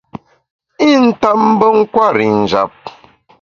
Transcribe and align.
I 0.89 0.91
ntap 1.05 1.39
mbe 1.51 1.67
nkwer 1.79 2.17
i 2.27 2.29
njap. 2.39 2.73